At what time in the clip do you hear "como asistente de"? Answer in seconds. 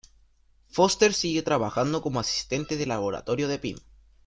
2.01-2.87